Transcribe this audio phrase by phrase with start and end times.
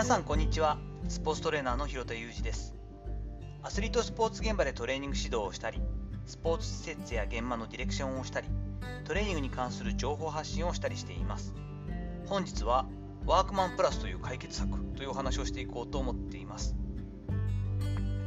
[0.00, 0.78] 皆さんこんにちは。
[1.08, 2.74] スポーツトレーナーの広田裕二です。
[3.62, 5.78] アスリートスポーツ現場でトレーニング指導をしたり
[6.24, 8.48] スポーツ施設や現場のディレクションをしたり
[9.04, 11.52] トレーニングに関する情報発信をしたりしています。
[12.24, 12.86] 本日は
[13.26, 16.74] ワークマンプラスという解決策というお話をしていこうと思っています。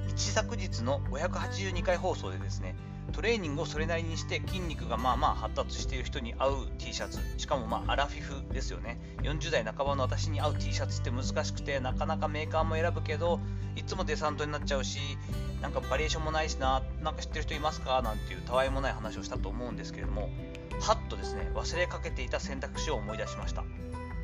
[0.09, 2.75] 一昨日の582回放送でですね
[3.11, 7.19] トレーニングをそれなりにして筋肉がまあまあ発達している人に合う T シャツ。
[7.37, 8.99] しかもまあアラフィフですよね。
[9.21, 13.39] 40代半ばの私に合う T シャツって難しくてなかなかメーカーも選ぶけど
[13.75, 14.99] いつもデサントになっちゃうし
[15.61, 18.01] なんかバリエーションもないしななんか知ってる人いますか？
[18.01, 20.29] なんていうたわいもない話をしたと思うんですけれども
[20.81, 23.63] はっとですね忘れかけていた選択肢を思い出しました。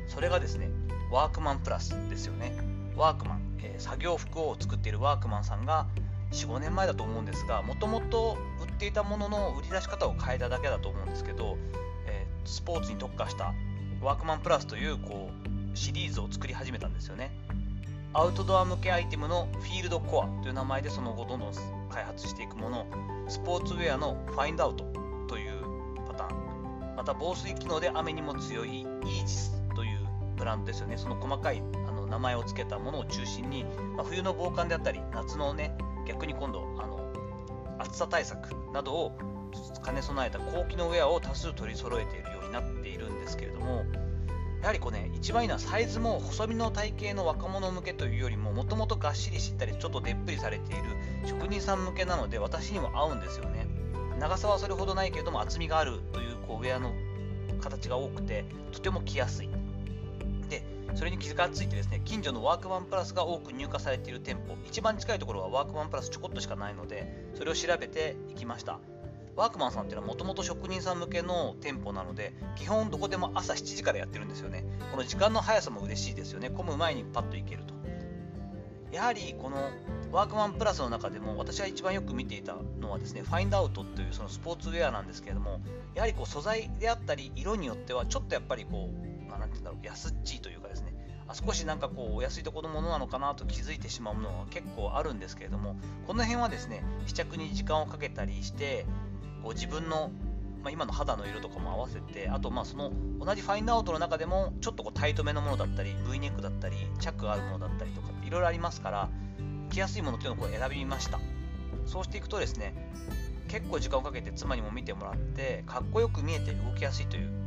[0.08, 0.68] それがですね
[1.12, 2.56] ワークマンプラスですよね。
[2.96, 5.86] ワークマン、えー、作業服を作っているワークマンさんが
[6.32, 8.36] 45年前だと思うんですがもともと
[8.80, 11.58] っていたものの売り出し方を変えただけだと思うんですけど、
[12.06, 13.52] えー、スポーツに特化した
[14.00, 17.30] ワークマンプラスというこうシリーズを作り始めたんですよね。
[18.14, 21.52] アウトドア向けアイテムのフィールドコアという名前でその後どんどん
[21.90, 22.86] 開発していくもの
[23.28, 24.84] スポーツウェアのファインドアウト
[25.28, 25.62] という
[26.08, 26.96] パターン。
[26.96, 30.96] また防水機能で雨にも強いイージスというブランドですよね。
[30.96, 36.99] その細かいあの名前を付けたものを中心に、まあ、冬の防寒であったり夏のね逆に今度あの
[37.80, 39.12] 暑さ対策などを
[39.84, 43.84] 兼ね備えた高機能ウェアを多数取り揃えているようになっているんですけれども
[44.60, 50.82] やはりこうね一番いいのはサイズも細身の体型の若者向けというよりももともとがっしりしたりちょっとでっぷりされている
[51.26, 53.66] 職人さん向けなので私にも合うんですよね。
[54.18, 56.92] 長さはそれほどないけれども厚みがあるというこうウェアの
[57.62, 59.48] 形が多くてとても着やすい。
[60.94, 68.78] それに気がついてですね近所のワークマンプラスが多く入荷されている店舗一番近いところはワークマンプラスちょこっとしかないのでそれを調べていきました。
[69.36, 74.64] ワークマンさんっていうのはもともと職人さん向けの店舗なので基本どこでも朝7時からやってるんですよね。
[74.90, 76.50] この時間の速さも嬉しいですよね。
[76.50, 77.74] 混む前にパッと行けると。
[78.92, 79.70] やはりこの
[80.10, 85.60] ワークマンプラスの中でも私が一番よく見ていたのはですねファインドアウトというそのスポーツウェアなんですけれども
[85.94, 89.19] やはりこう素材であったり色によってはちょっとやっぱりこう、
[89.52, 90.94] て言うんだろう安っちいというかですね。
[91.28, 98.84] あ少しなんかこうお安いところのものなのかなと気づいてしまうものが結構あるんですけれどもこの辺はですね試着に時間をかけたりして
[99.44, 100.10] こう自分の、
[100.64, 102.90] まあ、今の肌の色とかも合わせてあとまあその
[103.20, 109.08] 同じファインドアウトの中でもちょっとこうタイトめのものだったり V ネックだったりチャックがあるものだったりとかいろいろありますから
[109.70, 111.20] 着やすいものっていうのをこう選びました。
[111.86, 112.74] そうしていくとですね
[113.48, 117.39] 結構時間をかけて妻にも見てもらってかっこよく見えて動きやすいという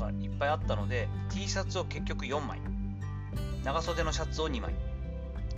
[0.00, 2.60] がいっぱいあったので T シャツを結局4枚。
[3.64, 4.74] 長袖のシャツを2枚。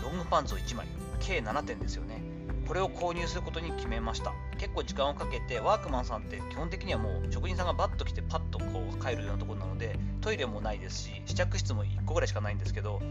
[0.02, 0.86] ロングパンツを1枚。
[1.20, 2.22] 計7点ですよね。
[2.66, 4.32] これを購入することに決めました。
[4.58, 13.02] 結構時間をかけてワークマンさんって基本的にはもう職人さんがバッと来てパッとこう帰るようなところなのでトイレもないですし試着室も1個ぐらいしかないんですけど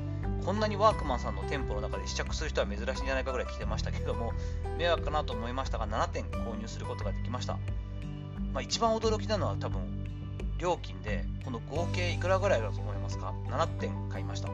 [0.45, 4.31] こんなにワークマンさんの店舗の中で試着する人は珍しいんじゃないかぐらい来てましたけども
[4.77, 7.59] 迷惑かなと思いましたが7点購入することができました、
[8.53, 10.00] まあ、一番驚きなのは多分
[10.61, 14.49] 料金でこの合計いくらぐらいだと思いますか？7点買いました。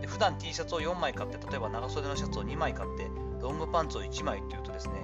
[0.00, 3.10] で普段 T シャツを4枚買って例えば長袖のシャツを2枚買って
[3.42, 4.94] ロングパンツを1枚っていうとですね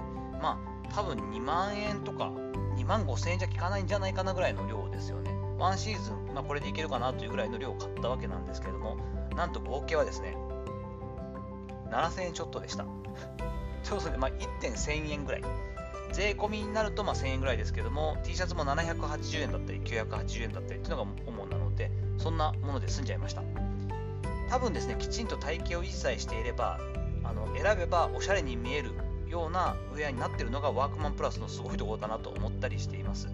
[0.41, 0.57] ま
[0.87, 2.31] あ多分2万円とか
[2.77, 5.35] 2万5千円じゃ効かないんじゃないかなぐらいの量ですよね。
[5.57, 8.97] ワンシーズン、まあ、これでいけるかなというぐらいの量を買ったわけなんですけれども
[9.35, 10.35] なんと合計はですね
[11.91, 12.85] 7000円ちょっとでした。
[13.83, 15.43] そうですね、まあ、1.1000円ぐらい。
[16.15, 23.43] 税込みになるとまあ1000円ぐらいですけども T シャツも780円だったり980円だったりっていうのが主なのでそんなもので済んじゃいました。
[24.49, 26.79] 多分ですねきちんと体型を一切していれば
[27.25, 28.91] あの選べばおしゃれに見える
[29.27, 33.27] ようなウェアになってるのがワークマンプラスのすごいところだなと思ったりしています。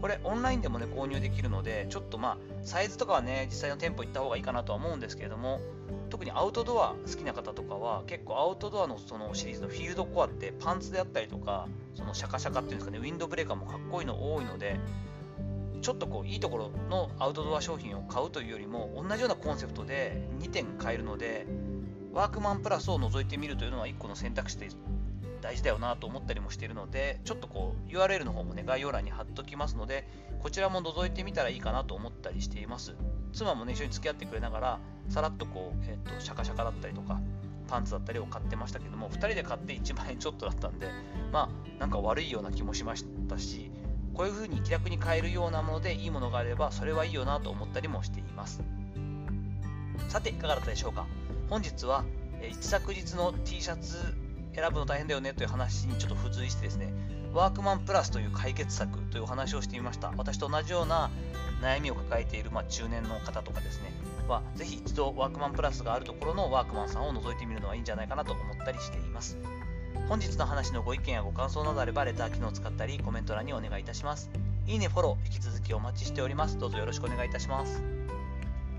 [0.00, 5.60] これオンラインでもね購入できるのでちょっとまあサイズとかはね実際の店舗行った方がいいかなとは思うんですけれども
[6.08, 14.78] 特にアウトドア好きな方とかは結構アウトドアのそのシリーズのフィールドコアってパンツであったりとかそのシャカシャカっていうんですかねウィンドブレーカーもかっこいいの多いので
[15.82, 21.46] ちょっとこういいところのアウトドア商品を買うというよりも同じようなコンセプトで2点買えるので
[22.12, 24.68] ワークマンプラスを覗いてみるというのは1個の選択肢で
[25.40, 30.06] 大事だよなと思ったりもしているのでちょっとこう URL の方もね概要欄に貼っときますので
[30.40, 32.94] こちらも覗いてみたらいいかなと思ったりしています。
[33.32, 34.78] 妻もね一緒に付き合ってくれながら
[35.08, 37.20] さらっとこう、えーと、シャカシャカだったりとか
[37.68, 40.88] パンツだったりを買ってましたけども2人で買って1万円ちょっとだったんで
[41.32, 43.70] まあなんか悪いような気もしましたし
[44.14, 48.60] こういう風に気楽に買えるようなものでいいものがあればそれはいいよなと思ったりもしています。
[50.08, 51.06] さていかがだったでしょうか？
[51.48, 52.04] 本日は
[52.42, 53.96] 一昨日の T シャツ
[54.54, 56.92] 選ぶの大変だよねという話にちょっと付随してですね、
[57.32, 60.12] ワークマンプラスという解決策というお話をしてみました。
[60.16, 61.10] 私と同じような
[61.62, 63.92] 悩みを抱えている、まあ、中年の方とかですね、
[64.28, 69.36] はぜひ一度ワークマンプラスがあるところのワークマンさんを覗いてみるのはいいんじゃないかなと思ったりしています。
[70.08, 74.30] 本日の話のご意見やご感想などあればレター機能を使ったりコメント欄にお願いいたします。
[74.66, 76.58] いいね、フォロー、引き続きお待ちしております。
[76.58, 77.82] どうぞよろしくお願いいたします。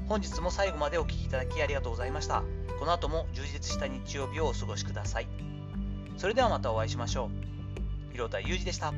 [0.08, 2.44] 本日も最後までお聴きいただきありがとうございました。
[2.80, 5.61] この後も充実した日曜日をお過ごしください。
[6.22, 7.32] それではまたお会いしましょ
[8.12, 8.14] う。
[8.14, 8.94] 広田裕二でした。